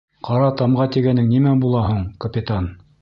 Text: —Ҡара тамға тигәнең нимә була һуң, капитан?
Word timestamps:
—Ҡара 0.27 0.45
тамға 0.61 0.87
тигәнең 0.95 1.29
нимә 1.33 1.53
була 1.67 1.85
һуң, 1.91 2.03
капитан? 2.27 2.73